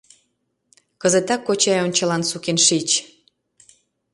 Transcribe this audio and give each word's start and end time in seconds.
Кызытак 1.01 1.41
кочай 1.47 1.79
ончылан 1.85 2.23
сукен 2.29 2.57
шич! 2.65 2.89